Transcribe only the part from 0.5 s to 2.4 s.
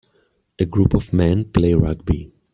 A group of men play rugby.